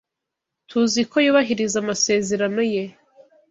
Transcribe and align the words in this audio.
TUZI 0.69 1.01
ko 1.11 1.17
yubahiriza 1.25 1.75
amasezerano 1.83 2.61
ye. 2.73 2.83